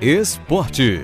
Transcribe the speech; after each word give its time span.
Esporte. 0.00 1.02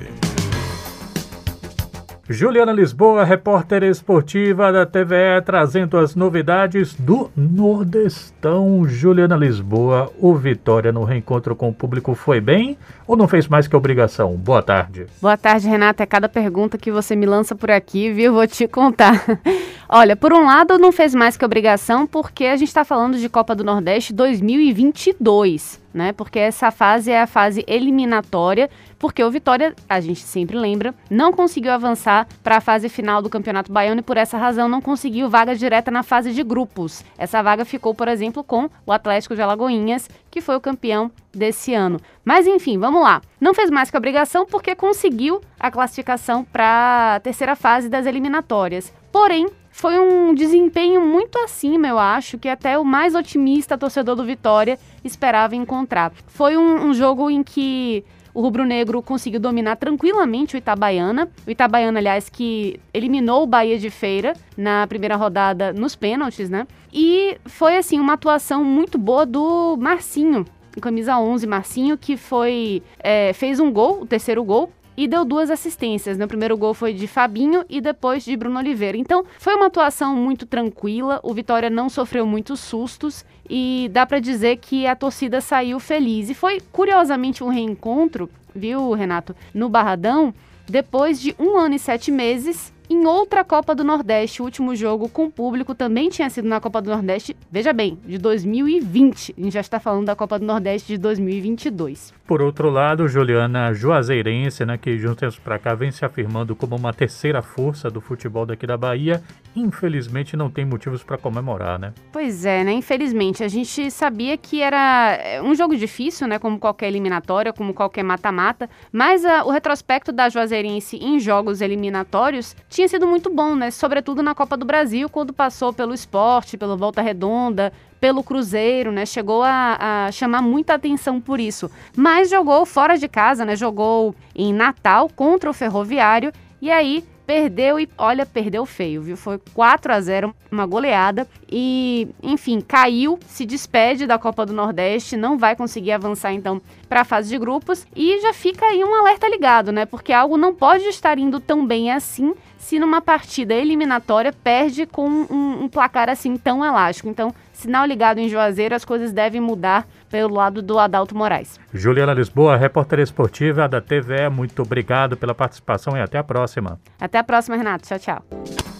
Juliana 2.26 2.72
Lisboa, 2.72 3.24
repórter 3.24 3.82
esportiva 3.82 4.72
da 4.72 4.86
TVE, 4.86 5.42
trazendo 5.44 5.98
as 5.98 6.14
novidades 6.16 6.94
do 6.94 7.30
Nordestão. 7.36 8.88
Juliana 8.88 9.36
Lisboa, 9.36 10.10
o 10.18 10.34
Vitória 10.34 10.90
no 10.92 11.04
reencontro 11.04 11.54
com 11.54 11.68
o 11.68 11.74
público 11.74 12.14
foi 12.14 12.40
bem 12.40 12.78
ou 13.06 13.18
não 13.18 13.28
fez 13.28 13.46
mais 13.46 13.68
que 13.68 13.76
obrigação? 13.76 14.34
Boa 14.34 14.62
tarde. 14.62 15.06
Boa 15.20 15.36
tarde, 15.36 15.68
Renata. 15.68 16.02
É 16.02 16.06
cada 16.06 16.26
pergunta 16.26 16.78
que 16.78 16.90
você 16.90 17.14
me 17.14 17.26
lança 17.26 17.54
por 17.54 17.70
aqui, 17.70 18.10
viu? 18.10 18.32
Vou 18.32 18.46
te 18.46 18.66
contar. 18.66 19.22
Olha, 19.86 20.16
por 20.16 20.32
um 20.32 20.46
lado, 20.46 20.78
não 20.78 20.90
fez 20.90 21.14
mais 21.14 21.36
que 21.36 21.44
obrigação, 21.44 22.06
porque 22.06 22.46
a 22.46 22.56
gente 22.56 22.68
está 22.68 22.82
falando 22.82 23.18
de 23.18 23.28
Copa 23.28 23.54
do 23.54 23.62
Nordeste 23.62 24.14
2022, 24.14 25.80
né? 25.96 26.12
Porque 26.12 26.38
essa 26.38 26.70
fase 26.70 27.10
é 27.10 27.22
a 27.22 27.26
fase 27.26 27.64
eliminatória, 27.66 28.68
porque 28.98 29.24
o 29.24 29.30
Vitória, 29.30 29.74
a 29.88 29.98
gente 29.98 30.20
sempre 30.20 30.56
lembra, 30.56 30.94
não 31.10 31.32
conseguiu 31.32 31.72
avançar 31.72 32.28
para 32.44 32.58
a 32.58 32.60
fase 32.60 32.88
final 32.88 33.22
do 33.22 33.30
Campeonato 33.30 33.72
Baiano 33.72 34.00
e 34.00 34.04
por 34.04 34.16
essa 34.16 34.36
razão 34.36 34.68
não 34.68 34.80
conseguiu 34.80 35.28
vaga 35.28 35.56
direta 35.56 35.90
na 35.90 36.02
fase 36.02 36.32
de 36.32 36.42
grupos. 36.42 37.02
Essa 37.16 37.42
vaga 37.42 37.64
ficou, 37.64 37.94
por 37.94 38.08
exemplo, 38.08 38.44
com 38.44 38.68
o 38.84 38.92
Atlético 38.92 39.34
de 39.34 39.40
Alagoinhas, 39.40 40.08
que 40.30 40.40
foi 40.42 40.54
o 40.54 40.60
campeão 40.60 41.10
desse 41.34 41.72
ano. 41.72 41.98
Mas 42.24 42.46
enfim, 42.46 42.78
vamos 42.78 43.02
lá. 43.02 43.22
Não 43.40 43.54
fez 43.54 43.70
mais 43.70 43.90
que 43.90 43.96
obrigação 43.96 44.44
porque 44.44 44.74
conseguiu 44.74 45.40
a 45.58 45.70
classificação 45.70 46.44
para 46.44 47.16
a 47.16 47.20
terceira 47.20 47.56
fase 47.56 47.88
das 47.88 48.04
eliminatórias. 48.04 48.92
Porém, 49.10 49.46
foi 49.76 49.98
um 49.98 50.34
desempenho 50.34 51.02
muito 51.02 51.38
acima, 51.38 51.86
eu 51.86 51.98
acho, 51.98 52.38
que 52.38 52.48
até 52.48 52.78
o 52.78 52.84
mais 52.84 53.14
otimista 53.14 53.76
torcedor 53.76 54.16
do 54.16 54.24
Vitória 54.24 54.78
esperava 55.04 55.54
encontrar. 55.54 55.85
Foi 56.26 56.56
um, 56.56 56.88
um 56.88 56.94
jogo 56.94 57.30
em 57.30 57.42
que 57.42 58.04
o 58.34 58.42
rubro-negro 58.42 59.00
conseguiu 59.00 59.40
dominar 59.40 59.76
tranquilamente 59.76 60.56
o 60.56 60.58
Itabaiana. 60.58 61.28
O 61.46 61.50
Itabaiana, 61.50 61.98
aliás, 61.98 62.28
que 62.28 62.78
eliminou 62.92 63.44
o 63.44 63.46
Bahia 63.46 63.78
de 63.78 63.88
Feira 63.88 64.34
na 64.56 64.86
primeira 64.86 65.16
rodada 65.16 65.72
nos 65.72 65.96
pênaltis, 65.96 66.50
né? 66.50 66.66
E 66.92 67.38
foi, 67.46 67.78
assim, 67.78 67.98
uma 67.98 68.12
atuação 68.12 68.62
muito 68.62 68.98
boa 68.98 69.24
do 69.24 69.76
Marcinho, 69.78 70.44
camisa 70.82 71.18
11, 71.18 71.46
Marcinho, 71.46 71.96
que 71.96 72.16
foi 72.16 72.82
é, 72.98 73.32
fez 73.32 73.58
um 73.58 73.72
gol, 73.72 74.02
o 74.02 74.06
terceiro 74.06 74.44
gol, 74.44 74.70
e 74.96 75.06
deu 75.06 75.24
duas 75.24 75.50
assistências. 75.50 76.16
Né? 76.16 76.24
O 76.24 76.28
primeiro 76.28 76.56
gol 76.56 76.74
foi 76.74 76.92
de 76.92 77.06
Fabinho 77.06 77.64
e 77.68 77.80
depois 77.80 78.24
de 78.24 78.36
Bruno 78.36 78.58
Oliveira. 78.58 78.96
Então, 78.96 79.24
foi 79.38 79.54
uma 79.54 79.66
atuação 79.66 80.16
muito 80.16 80.46
tranquila. 80.46 81.20
O 81.22 81.34
Vitória 81.34 81.68
não 81.68 81.88
sofreu 81.88 82.26
muitos 82.26 82.60
sustos 82.60 83.24
e 83.48 83.90
dá 83.92 84.06
para 84.06 84.18
dizer 84.18 84.56
que 84.56 84.86
a 84.86 84.96
torcida 84.96 85.40
saiu 85.40 85.78
feliz. 85.78 86.30
E 86.30 86.34
foi 86.34 86.60
curiosamente 86.72 87.44
um 87.44 87.48
reencontro, 87.48 88.30
viu, 88.54 88.92
Renato, 88.92 89.34
no 89.52 89.68
Barradão, 89.68 90.32
depois 90.68 91.20
de 91.20 91.34
um 91.38 91.56
ano 91.56 91.74
e 91.74 91.78
sete 91.78 92.10
meses 92.10 92.72
em 92.88 93.06
outra 93.06 93.44
Copa 93.44 93.74
do 93.74 93.84
Nordeste. 93.84 94.42
O 94.42 94.44
último 94.44 94.74
jogo 94.74 95.08
com 95.08 95.30
público 95.30 95.74
também 95.74 96.08
tinha 96.08 96.28
sido 96.30 96.48
na 96.48 96.60
Copa 96.60 96.80
do 96.80 96.90
Nordeste, 96.90 97.36
veja 97.50 97.72
bem, 97.72 97.98
de 98.04 98.18
2020. 98.18 99.34
A 99.36 99.40
gente 99.40 99.52
já 99.52 99.60
está 99.60 99.80
falando 99.80 100.06
da 100.06 100.16
Copa 100.16 100.38
do 100.38 100.44
Nordeste 100.44 100.88
de 100.88 100.98
2022. 100.98 102.14
Por 102.26 102.42
outro 102.42 102.70
lado, 102.70 103.06
Juliana 103.06 103.72
Juazeirense, 103.72 104.64
né, 104.64 104.76
que 104.76 104.96
de 104.96 105.06
uns 105.06 105.16
tempos 105.16 105.38
para 105.38 105.58
cá 105.58 105.74
vem 105.74 105.90
se 105.90 106.04
afirmando 106.04 106.56
como 106.56 106.74
uma 106.76 106.92
terceira 106.92 107.40
força 107.40 107.88
do 107.88 108.00
futebol 108.00 108.44
daqui 108.44 108.66
da 108.66 108.76
Bahia, 108.76 109.22
infelizmente 109.54 110.36
não 110.36 110.50
tem 110.50 110.64
motivos 110.64 111.02
para 111.02 111.16
comemorar, 111.16 111.78
né? 111.78 111.92
Pois 112.12 112.44
é, 112.44 112.64
né? 112.64 112.72
Infelizmente. 112.72 113.44
A 113.44 113.48
gente 113.48 113.90
sabia 113.90 114.36
que 114.36 114.60
era 114.60 115.18
é, 115.20 115.42
um 115.42 115.54
jogo 115.54 115.76
difícil, 115.76 116.26
né? 116.26 116.38
Como 116.38 116.58
qualquer 116.58 116.88
eliminatória, 116.88 117.52
como 117.52 117.72
qualquer 117.72 118.02
mata-mata, 118.02 118.68
mas 118.92 119.24
a, 119.24 119.44
o 119.44 119.50
retrospecto 119.50 120.12
da 120.12 120.28
Juazeirense 120.28 120.96
em 120.96 121.20
jogos 121.20 121.60
eliminatórios 121.60 122.56
tinha 122.76 122.88
sido 122.88 123.06
muito 123.06 123.30
bom, 123.30 123.54
né? 123.56 123.70
Sobretudo 123.70 124.22
na 124.22 124.34
Copa 124.34 124.54
do 124.54 124.66
Brasil, 124.66 125.08
quando 125.08 125.32
passou 125.32 125.72
pelo 125.72 125.94
esporte, 125.94 126.58
pelo 126.58 126.76
Volta 126.76 127.00
Redonda, 127.00 127.72
pelo 127.98 128.22
Cruzeiro, 128.22 128.92
né? 128.92 129.06
Chegou 129.06 129.42
a, 129.42 129.78
a, 130.08 130.12
chamar 130.12 130.42
muita 130.42 130.74
atenção 130.74 131.18
por 131.18 131.40
isso. 131.40 131.70
Mas 131.96 132.28
jogou 132.28 132.66
fora 132.66 132.98
de 132.98 133.08
casa, 133.08 133.46
né? 133.46 133.56
Jogou 133.56 134.14
em 134.34 134.52
Natal 134.52 135.08
contra 135.08 135.48
o 135.48 135.54
Ferroviário 135.54 136.30
e 136.60 136.70
aí 136.70 137.02
perdeu 137.26 137.80
e 137.80 137.88
olha, 137.96 138.26
perdeu 138.26 138.66
feio, 138.66 139.00
viu? 139.00 139.16
Foi 139.16 139.40
4 139.54 139.92
a 139.94 140.00
0, 140.00 140.34
uma 140.52 140.66
goleada 140.66 141.26
e, 141.50 142.08
enfim, 142.22 142.60
caiu, 142.60 143.18
se 143.26 143.44
despede 143.46 144.06
da 144.06 144.18
Copa 144.18 144.44
do 144.44 144.52
Nordeste, 144.52 145.16
não 145.16 145.36
vai 145.36 145.56
conseguir 145.56 145.92
avançar 145.92 146.32
então 146.32 146.60
para 146.88 147.00
a 147.00 147.04
fase 147.04 147.30
de 147.30 147.38
grupos 147.38 147.86
e 147.96 148.20
já 148.20 148.32
fica 148.32 148.66
aí 148.66 148.84
um 148.84 148.94
alerta 148.94 149.26
ligado, 149.28 149.72
né? 149.72 149.86
Porque 149.86 150.12
algo 150.12 150.36
não 150.36 150.54
pode 150.54 150.84
estar 150.84 151.18
indo 151.18 151.40
tão 151.40 151.66
bem 151.66 151.90
assim 151.90 152.34
se 152.58 152.78
numa 152.78 153.00
partida 153.00 153.54
eliminatória 153.54 154.32
perde 154.32 154.86
com 154.86 155.08
um, 155.08 155.64
um 155.64 155.68
placar 155.68 156.08
assim 156.08 156.36
tão 156.36 156.64
elástico. 156.64 157.08
Então, 157.08 157.34
sinal 157.52 157.86
ligado 157.86 158.18
em 158.18 158.28
Juazeiro, 158.28 158.74
as 158.74 158.84
coisas 158.84 159.12
devem 159.12 159.40
mudar 159.40 159.86
pelo 160.10 160.34
lado 160.34 160.62
do 160.62 160.78
Adalto 160.78 161.16
Moraes. 161.16 161.58
Juliana 161.72 162.14
Lisboa, 162.14 162.56
repórter 162.56 163.00
esportiva 163.00 163.68
da 163.68 163.80
TVE, 163.80 164.28
muito 164.30 164.62
obrigado 164.62 165.16
pela 165.16 165.34
participação 165.34 165.96
e 165.96 166.00
até 166.00 166.18
a 166.18 166.24
próxima. 166.24 166.80
Até 167.00 167.18
a 167.18 167.24
próxima, 167.24 167.56
Renato. 167.56 167.86
Tchau, 167.86 167.98
tchau. 167.98 168.75